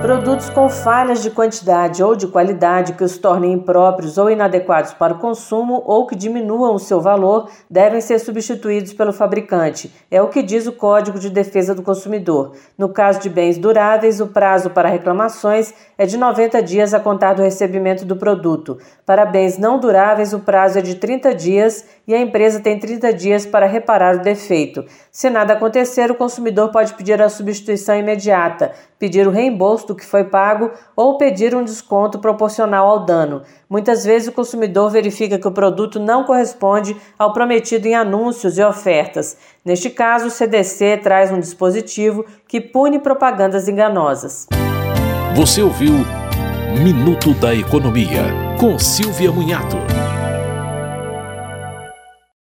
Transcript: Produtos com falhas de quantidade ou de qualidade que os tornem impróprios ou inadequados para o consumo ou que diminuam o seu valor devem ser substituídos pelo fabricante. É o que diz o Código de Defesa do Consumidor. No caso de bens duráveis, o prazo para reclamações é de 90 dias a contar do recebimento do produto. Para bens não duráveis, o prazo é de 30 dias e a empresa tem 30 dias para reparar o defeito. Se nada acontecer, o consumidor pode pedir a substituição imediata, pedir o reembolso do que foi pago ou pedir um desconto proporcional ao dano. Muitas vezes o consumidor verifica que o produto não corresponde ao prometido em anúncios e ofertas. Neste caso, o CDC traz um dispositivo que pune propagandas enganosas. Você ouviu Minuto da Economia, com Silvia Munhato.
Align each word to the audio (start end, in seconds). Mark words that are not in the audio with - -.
Produtos 0.00 0.48
com 0.48 0.66
falhas 0.70 1.22
de 1.22 1.30
quantidade 1.30 2.02
ou 2.02 2.16
de 2.16 2.26
qualidade 2.26 2.94
que 2.94 3.04
os 3.04 3.18
tornem 3.18 3.52
impróprios 3.52 4.16
ou 4.16 4.30
inadequados 4.30 4.94
para 4.94 5.12
o 5.12 5.18
consumo 5.18 5.82
ou 5.84 6.06
que 6.06 6.16
diminuam 6.16 6.74
o 6.74 6.78
seu 6.78 7.02
valor 7.02 7.50
devem 7.68 8.00
ser 8.00 8.18
substituídos 8.18 8.94
pelo 8.94 9.12
fabricante. 9.12 9.92
É 10.10 10.22
o 10.22 10.28
que 10.28 10.42
diz 10.42 10.66
o 10.66 10.72
Código 10.72 11.18
de 11.18 11.28
Defesa 11.28 11.74
do 11.74 11.82
Consumidor. 11.82 12.52
No 12.78 12.88
caso 12.88 13.20
de 13.20 13.28
bens 13.28 13.58
duráveis, 13.58 14.22
o 14.22 14.28
prazo 14.28 14.70
para 14.70 14.88
reclamações 14.88 15.74
é 15.98 16.06
de 16.06 16.16
90 16.16 16.62
dias 16.62 16.94
a 16.94 16.98
contar 16.98 17.34
do 17.34 17.42
recebimento 17.42 18.06
do 18.06 18.16
produto. 18.16 18.78
Para 19.04 19.26
bens 19.26 19.58
não 19.58 19.78
duráveis, 19.78 20.32
o 20.32 20.40
prazo 20.40 20.78
é 20.78 20.82
de 20.82 20.94
30 20.94 21.34
dias 21.34 21.84
e 22.08 22.14
a 22.14 22.20
empresa 22.20 22.58
tem 22.58 22.78
30 22.78 23.12
dias 23.12 23.44
para 23.44 23.66
reparar 23.66 24.16
o 24.16 24.22
defeito. 24.22 24.82
Se 25.12 25.28
nada 25.28 25.52
acontecer, 25.52 26.10
o 26.10 26.14
consumidor 26.14 26.72
pode 26.72 26.94
pedir 26.94 27.20
a 27.20 27.28
substituição 27.28 27.96
imediata, 27.96 28.72
pedir 28.98 29.28
o 29.28 29.30
reembolso 29.30 29.89
do 29.90 29.96
que 29.96 30.06
foi 30.06 30.24
pago 30.24 30.70
ou 30.94 31.18
pedir 31.18 31.54
um 31.54 31.64
desconto 31.64 32.18
proporcional 32.18 32.88
ao 32.88 33.04
dano. 33.04 33.42
Muitas 33.68 34.04
vezes 34.04 34.28
o 34.28 34.32
consumidor 34.32 34.90
verifica 34.90 35.38
que 35.38 35.48
o 35.48 35.52
produto 35.52 35.98
não 35.98 36.24
corresponde 36.24 36.96
ao 37.18 37.32
prometido 37.32 37.86
em 37.86 37.94
anúncios 37.94 38.56
e 38.56 38.62
ofertas. 38.62 39.36
Neste 39.64 39.90
caso, 39.90 40.26
o 40.26 40.30
CDC 40.30 40.98
traz 41.02 41.30
um 41.30 41.40
dispositivo 41.40 42.24
que 42.46 42.60
pune 42.60 42.98
propagandas 42.98 43.68
enganosas. 43.68 44.46
Você 45.34 45.62
ouviu 45.62 45.94
Minuto 46.82 47.34
da 47.34 47.54
Economia, 47.54 48.22
com 48.58 48.78
Silvia 48.78 49.32
Munhato. 49.32 49.76